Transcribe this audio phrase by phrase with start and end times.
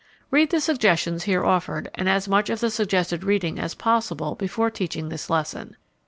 [0.31, 4.71] Read the suggestions here offered and as much of the suggested reading as possible before
[4.71, 5.75] teaching this lesson.